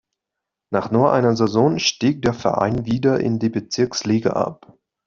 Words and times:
Nach 0.71 0.89
nur 0.89 1.13
einer 1.13 1.35
Saison 1.35 1.77
stieg 1.77 2.23
der 2.23 2.33
Verein 2.33 2.87
wieder 2.87 3.19
in 3.19 3.37
die 3.37 3.49
Bezirksliga 3.49 4.31
ab. 4.31 4.75